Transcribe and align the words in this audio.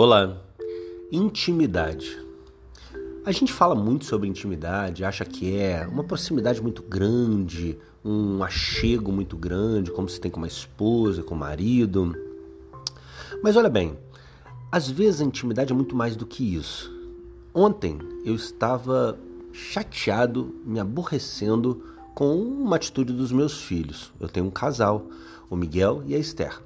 Olá, 0.00 0.40
intimidade. 1.10 2.24
A 3.24 3.32
gente 3.32 3.52
fala 3.52 3.74
muito 3.74 4.04
sobre 4.04 4.28
intimidade, 4.28 5.04
acha 5.04 5.24
que 5.24 5.56
é 5.56 5.84
uma 5.88 6.04
proximidade 6.04 6.62
muito 6.62 6.84
grande, 6.84 7.76
um 8.04 8.44
achego 8.44 9.10
muito 9.10 9.36
grande, 9.36 9.90
como 9.90 10.08
se 10.08 10.20
tem 10.20 10.30
com 10.30 10.36
uma 10.36 10.46
esposa, 10.46 11.24
com 11.24 11.34
o 11.34 11.36
um 11.36 11.40
marido. 11.40 12.14
Mas 13.42 13.56
olha 13.56 13.68
bem, 13.68 13.98
às 14.70 14.88
vezes 14.88 15.20
a 15.20 15.24
intimidade 15.24 15.72
é 15.72 15.74
muito 15.74 15.96
mais 15.96 16.14
do 16.14 16.24
que 16.24 16.54
isso. 16.54 16.96
Ontem 17.52 17.98
eu 18.24 18.36
estava 18.36 19.18
chateado, 19.52 20.54
me 20.64 20.78
aborrecendo 20.78 21.82
com 22.14 22.36
uma 22.36 22.76
atitude 22.76 23.12
dos 23.12 23.32
meus 23.32 23.62
filhos. 23.62 24.12
Eu 24.20 24.28
tenho 24.28 24.46
um 24.46 24.50
casal, 24.50 25.08
o 25.50 25.56
Miguel 25.56 26.04
e 26.06 26.14
a 26.14 26.18
Esther. 26.18 26.62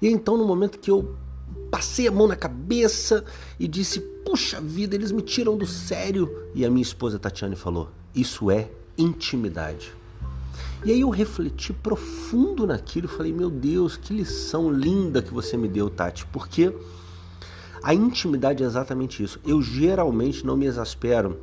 E 0.00 0.08
então, 0.08 0.38
no 0.38 0.46
momento 0.46 0.78
que 0.78 0.90
eu 0.90 1.14
passei 1.70 2.08
a 2.08 2.12
mão 2.12 2.26
na 2.26 2.36
cabeça 2.36 3.24
e 3.58 3.68
disse: 3.68 4.00
Puxa 4.24 4.60
vida, 4.60 4.94
eles 4.94 5.12
me 5.12 5.22
tiram 5.22 5.56
do 5.56 5.66
sério. 5.66 6.30
E 6.54 6.64
a 6.64 6.70
minha 6.70 6.82
esposa 6.82 7.18
Tatiane 7.18 7.56
falou: 7.56 7.90
Isso 8.14 8.50
é 8.50 8.70
intimidade. 8.96 9.92
E 10.84 10.92
aí 10.92 11.00
eu 11.00 11.10
refleti 11.10 11.72
profundo 11.72 12.66
naquilo 12.66 13.06
e 13.06 13.10
falei: 13.10 13.32
Meu 13.32 13.50
Deus, 13.50 13.96
que 13.96 14.14
lição 14.14 14.70
linda 14.70 15.22
que 15.22 15.32
você 15.32 15.56
me 15.56 15.68
deu, 15.68 15.90
Tati, 15.90 16.26
porque 16.26 16.72
a 17.82 17.94
intimidade 17.94 18.62
é 18.62 18.66
exatamente 18.66 19.22
isso. 19.22 19.40
Eu 19.44 19.62
geralmente 19.62 20.44
não 20.44 20.56
me 20.56 20.66
exaspero 20.66 21.38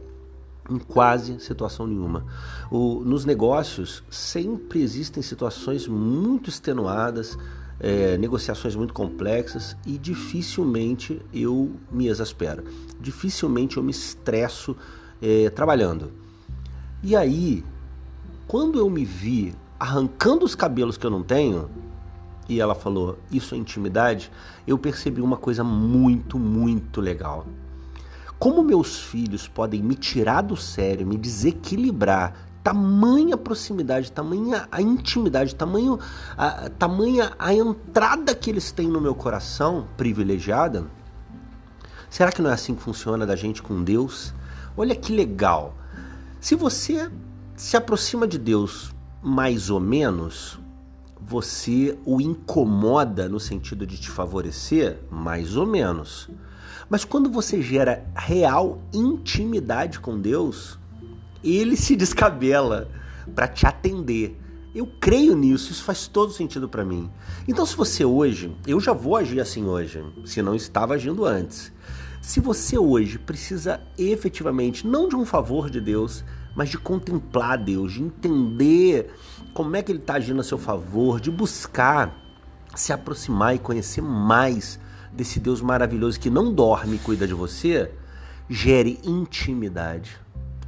em 0.69 0.79
quase 0.79 1.39
situação 1.39 1.85
nenhuma. 1.85 2.25
O, 2.71 3.01
nos 3.01 3.25
negócios 3.25 4.03
sempre 4.09 4.81
existem 4.81 5.21
situações 5.21 5.87
muito 5.87 6.49
extenuadas, 6.49 7.37
é, 7.79 8.17
negociações 8.17 8.75
muito 8.75 8.93
complexas 8.93 9.75
e 9.85 9.97
dificilmente 9.97 11.21
eu 11.33 11.71
me 11.91 12.07
exaspero, 12.07 12.63
dificilmente 12.99 13.77
eu 13.77 13.83
me 13.83 13.91
estresso 13.91 14.75
é, 15.21 15.49
trabalhando. 15.49 16.11
E 17.03 17.15
aí, 17.15 17.63
quando 18.47 18.79
eu 18.79 18.89
me 18.89 19.05
vi 19.05 19.53
arrancando 19.79 20.45
os 20.45 20.55
cabelos 20.55 20.97
que 20.97 21.05
eu 21.05 21.11
não 21.11 21.21
tenho, 21.21 21.69
e 22.47 22.59
ela 22.59 22.75
falou 22.75 23.17
isso 23.31 23.55
é 23.55 23.57
intimidade, 23.57 24.31
eu 24.65 24.77
percebi 24.77 25.21
uma 25.21 25.37
coisa 25.37 25.63
muito, 25.63 26.39
muito 26.39 27.01
legal. 27.01 27.45
Como 28.37 28.63
meus 28.63 28.99
filhos 28.99 29.47
podem 29.47 29.81
me 29.81 29.95
tirar 29.95 30.41
do 30.41 30.55
sério, 30.55 31.07
me 31.07 31.17
desequilibrar 31.17 32.33
tamanha 32.65 33.37
proximidade, 33.37 34.11
tamanha 34.11 34.67
a 34.71 34.81
intimidade, 34.81 35.53
tamanho, 35.53 35.99
a, 36.35 36.67
tamanha 36.67 37.31
a 37.37 37.53
entrada 37.53 38.33
que 38.33 38.49
eles 38.49 38.71
têm 38.71 38.87
no 38.87 38.99
meu 38.99 39.13
coração 39.13 39.87
privilegiada. 39.95 40.87
Será 42.09 42.31
que 42.31 42.41
não 42.41 42.49
é 42.49 42.53
assim 42.53 42.73
que 42.73 42.81
funciona 42.81 43.23
da 43.23 43.35
gente 43.35 43.61
com 43.61 43.83
Deus? 43.83 44.33
Olha 44.75 44.95
que 44.95 45.13
legal. 45.13 45.77
Se 46.41 46.55
você 46.55 47.07
se 47.55 47.77
aproxima 47.77 48.27
de 48.27 48.39
Deus 48.39 48.95
mais 49.21 49.69
ou 49.69 49.79
menos, 49.79 50.59
você 51.21 51.95
o 52.03 52.19
incomoda 52.19 53.29
no 53.29 53.39
sentido 53.39 53.85
de 53.85 53.95
te 53.99 54.09
favorecer, 54.09 55.03
mais 55.11 55.55
ou 55.55 55.67
menos. 55.67 56.31
Mas 56.89 57.05
quando 57.05 57.29
você 57.29 57.61
gera 57.61 58.03
real 58.15 58.81
intimidade 58.91 59.99
com 59.99 60.19
Deus, 60.19 60.79
ele 61.45 61.77
se 61.77 61.95
descabela 61.95 62.89
para 63.33 63.47
te 63.47 63.67
atender. 63.67 64.39
Eu 64.73 64.87
creio 64.99 65.35
nisso, 65.35 65.71
isso 65.71 65.83
faz 65.83 66.07
todo 66.07 66.33
sentido 66.33 66.67
para 66.67 66.83
mim. 66.83 67.09
Então, 67.47 67.65
se 67.65 67.77
você 67.77 68.03
hoje, 68.03 68.53
eu 68.67 68.79
já 68.79 68.91
vou 68.91 69.15
agir 69.15 69.39
assim 69.39 69.65
hoje, 69.65 70.03
se 70.25 70.41
não 70.41 70.55
estava 70.55 70.95
agindo 70.95 71.23
antes. 71.23 71.71
Se 72.21 72.39
você 72.39 72.77
hoje 72.77 73.19
precisa 73.19 73.79
efetivamente, 73.97 74.85
não 74.85 75.07
de 75.07 75.15
um 75.15 75.25
favor 75.25 75.69
de 75.69 75.79
Deus, 75.79 76.25
mas 76.55 76.69
de 76.69 76.77
contemplar 76.77 77.57
Deus, 77.57 77.93
de 77.93 78.01
entender 78.01 79.13
como 79.53 79.75
é 79.75 79.83
que 79.83 79.91
Ele 79.91 79.99
está 79.99 80.15
agindo 80.15 80.41
a 80.41 80.43
seu 80.43 80.57
favor, 80.57 81.21
de 81.21 81.31
buscar 81.31 82.13
se 82.75 82.91
aproximar 82.91 83.55
e 83.55 83.59
conhecer 83.59 84.01
mais 84.01 84.77
desse 85.13 85.39
Deus 85.39 85.61
maravilhoso 85.61 86.19
que 86.19 86.29
não 86.29 86.53
dorme 86.53 86.97
e 86.97 86.99
cuida 86.99 87.25
de 87.25 87.33
você, 87.33 87.91
gere 88.49 88.99
intimidade 89.03 90.24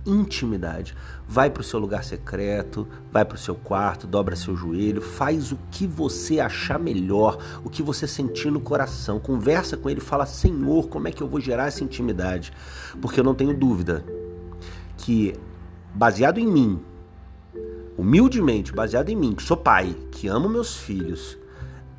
intimidade. 0.10 0.96
Vai 1.28 1.50
para 1.50 1.62
o 1.62 1.64
seu 1.64 1.80
lugar 1.80 2.04
secreto, 2.04 2.88
vai 3.12 3.26
para 3.26 3.36
o 3.36 3.40
seu 3.40 3.56
quarto, 3.56 4.08
dobra 4.08 4.36
seu 4.36 4.56
joelho, 4.56 5.02
faz 5.02 5.52
o 5.52 5.60
que 5.70 5.86
você 5.86 6.40
achar 6.40 6.80
melhor, 6.80 7.38
o 7.64 7.70
que 7.70 7.84
você 7.84 8.08
sentir 8.08 8.52
no 8.52 8.60
coração. 8.60 9.20
Conversa 9.20 9.76
com 9.76 9.90
ele, 9.90 10.00
fala: 10.00 10.26
Senhor, 10.26 10.88
como 10.88 11.08
é 11.08 11.12
que 11.12 11.22
eu 11.22 11.28
vou 11.28 11.40
gerar 11.40 11.68
essa 11.68 11.84
intimidade? 11.84 12.54
Porque 13.02 13.20
eu 13.20 13.24
não 13.24 13.36
tenho 13.36 13.54
dúvida 13.54 14.04
que, 14.98 15.36
baseado 15.94 16.40
em 16.40 16.48
mim, 16.48 16.80
humildemente, 17.98 18.72
baseado 18.72 19.10
em 19.10 19.16
mim, 19.16 19.34
que 19.34 19.44
sou 19.44 19.58
pai, 19.58 19.96
que 20.12 20.28
amo 20.28 20.48
meus 20.48 20.78
filhos, 20.78 21.38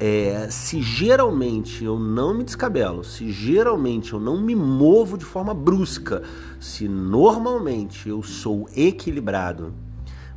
é, 0.01 0.49
se 0.49 0.81
geralmente 0.81 1.85
eu 1.85 1.99
não 1.99 2.33
me 2.33 2.45
descabelo, 2.45 3.03
se 3.03 3.33
geralmente 3.33 4.13
eu 4.13 4.21
não 4.21 4.41
me 4.41 4.55
movo 4.55 5.19
de 5.19 5.25
forma 5.25 5.53
brusca, 5.53 6.23
se 6.61 6.87
normalmente 6.87 8.09
eu 8.09 8.23
sou 8.23 8.69
equilibrado, 8.77 9.75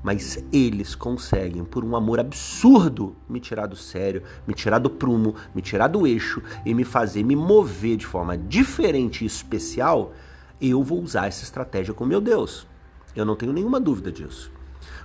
mas 0.03 0.43
eles 0.51 0.95
conseguem, 0.95 1.63
por 1.63 1.85
um 1.85 1.95
amor 1.95 2.19
absurdo, 2.19 3.15
me 3.29 3.39
tirar 3.39 3.67
do 3.67 3.75
sério, 3.75 4.23
me 4.47 4.53
tirar 4.55 4.79
do 4.79 4.89
prumo, 4.89 5.35
me 5.53 5.61
tirar 5.61 5.87
do 5.87 6.07
eixo 6.07 6.41
e 6.65 6.73
me 6.73 6.83
fazer 6.83 7.23
me 7.23 7.35
mover 7.35 7.97
de 7.97 8.07
forma 8.07 8.35
diferente 8.35 9.23
e 9.23 9.27
especial, 9.27 10.11
eu 10.59 10.81
vou 10.83 11.01
usar 11.01 11.27
essa 11.27 11.43
estratégia 11.43 11.93
com 11.93 12.03
meu 12.03 12.19
Deus. 12.19 12.65
Eu 13.15 13.25
não 13.25 13.35
tenho 13.35 13.53
nenhuma 13.53 13.79
dúvida 13.79 14.11
disso. 14.11 14.51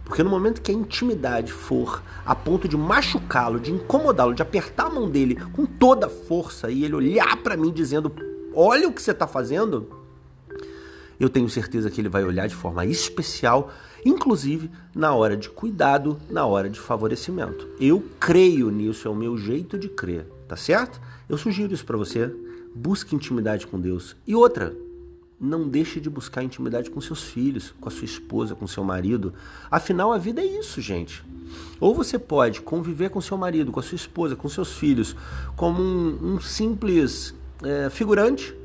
Porque 0.06 0.22
no 0.22 0.30
momento 0.30 0.62
que 0.62 0.70
a 0.70 0.74
intimidade 0.74 1.52
for 1.52 2.00
a 2.24 2.32
ponto 2.32 2.68
de 2.68 2.76
machucá-lo, 2.76 3.58
de 3.58 3.72
incomodá-lo, 3.72 4.34
de 4.34 4.40
apertar 4.40 4.86
a 4.86 4.90
mão 4.90 5.10
dele 5.10 5.34
com 5.52 5.66
toda 5.66 6.06
a 6.06 6.08
força 6.08 6.70
e 6.70 6.84
ele 6.84 6.94
olhar 6.94 7.36
para 7.42 7.56
mim 7.56 7.72
dizendo: 7.72 8.14
Olha 8.54 8.88
o 8.88 8.92
que 8.92 9.02
você 9.02 9.10
está 9.10 9.26
fazendo, 9.26 9.90
eu 11.18 11.28
tenho 11.28 11.48
certeza 11.50 11.90
que 11.90 12.00
ele 12.00 12.08
vai 12.08 12.24
olhar 12.24 12.46
de 12.46 12.54
forma 12.54 12.86
especial, 12.86 13.72
inclusive 14.04 14.70
na 14.94 15.12
hora 15.12 15.36
de 15.36 15.50
cuidado, 15.50 16.20
na 16.30 16.46
hora 16.46 16.70
de 16.70 16.78
favorecimento. 16.78 17.66
Eu 17.80 18.04
creio 18.20 18.70
nisso, 18.70 19.08
é 19.08 19.10
o 19.10 19.14
meu 19.14 19.36
jeito 19.36 19.76
de 19.76 19.88
crer, 19.88 20.24
tá 20.46 20.56
certo? 20.56 21.00
Eu 21.28 21.36
sugiro 21.36 21.74
isso 21.74 21.84
para 21.84 21.96
você. 21.96 22.32
Busque 22.74 23.16
intimidade 23.16 23.66
com 23.66 23.80
Deus. 23.80 24.14
E 24.26 24.36
outra, 24.36 24.76
não 25.38 25.68
deixe 25.68 26.00
de 26.00 26.08
buscar 26.08 26.42
intimidade 26.42 26.90
com 26.90 27.00
seus 27.00 27.22
filhos, 27.24 27.74
com 27.80 27.88
a 27.88 27.92
sua 27.92 28.06
esposa, 28.06 28.54
com 28.54 28.66
seu 28.66 28.82
marido. 28.82 29.34
Afinal, 29.70 30.12
a 30.12 30.18
vida 30.18 30.40
é 30.40 30.46
isso, 30.46 30.80
gente. 30.80 31.22
Ou 31.78 31.94
você 31.94 32.18
pode 32.18 32.62
conviver 32.62 33.10
com 33.10 33.20
seu 33.20 33.36
marido, 33.36 33.70
com 33.70 33.80
a 33.80 33.82
sua 33.82 33.96
esposa, 33.96 34.34
com 34.34 34.48
seus 34.48 34.72
filhos, 34.72 35.14
como 35.54 35.82
um, 35.82 36.34
um 36.34 36.40
simples 36.40 37.34
é, 37.62 37.90
figurante, 37.90 38.56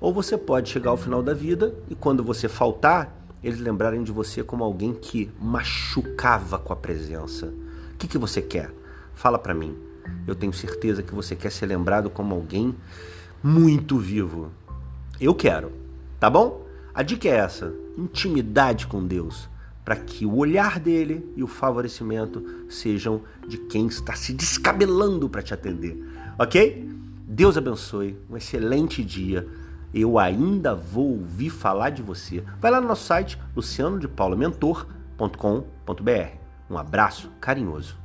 ou 0.00 0.12
você 0.12 0.36
pode 0.36 0.68
chegar 0.68 0.90
ao 0.90 0.96
final 0.96 1.22
da 1.22 1.32
vida 1.32 1.74
e 1.88 1.94
quando 1.94 2.22
você 2.22 2.48
faltar, 2.48 3.14
eles 3.42 3.60
lembrarem 3.60 4.02
de 4.02 4.10
você 4.10 4.42
como 4.42 4.64
alguém 4.64 4.92
que 4.92 5.30
machucava 5.40 6.58
com 6.58 6.72
a 6.72 6.76
presença. 6.76 7.46
O 7.94 7.96
que, 7.96 8.08
que 8.08 8.18
você 8.18 8.42
quer? 8.42 8.72
Fala 9.14 9.38
para 9.38 9.54
mim. 9.54 9.76
Eu 10.26 10.34
tenho 10.34 10.52
certeza 10.52 11.02
que 11.02 11.14
você 11.14 11.36
quer 11.36 11.50
ser 11.50 11.66
lembrado 11.66 12.10
como 12.10 12.34
alguém 12.34 12.74
muito 13.42 13.98
vivo. 13.98 14.50
Eu 15.20 15.34
quero. 15.34 15.85
Tá 16.26 16.30
bom? 16.30 16.66
A 16.92 17.04
dica 17.04 17.28
é 17.28 17.36
essa: 17.36 17.72
intimidade 17.96 18.88
com 18.88 19.06
Deus, 19.06 19.48
para 19.84 19.94
que 19.94 20.26
o 20.26 20.38
olhar 20.38 20.80
dele 20.80 21.32
e 21.36 21.42
o 21.44 21.46
favorecimento 21.46 22.44
sejam 22.68 23.22
de 23.46 23.58
quem 23.58 23.86
está 23.86 24.16
se 24.16 24.32
descabelando 24.32 25.28
para 25.28 25.40
te 25.40 25.54
atender. 25.54 25.96
Ok? 26.36 26.90
Deus 27.28 27.56
abençoe, 27.56 28.18
um 28.28 28.36
excelente 28.36 29.04
dia. 29.04 29.46
Eu 29.94 30.18
ainda 30.18 30.74
vou 30.74 31.12
ouvir 31.12 31.50
falar 31.50 31.90
de 31.90 32.02
você. 32.02 32.42
Vai 32.60 32.72
lá 32.72 32.80
no 32.80 32.88
nosso 32.88 33.04
site 33.04 33.38
lucianodepaulomentor.com.br. 33.54 36.38
Um 36.68 36.76
abraço 36.76 37.30
carinhoso. 37.40 37.96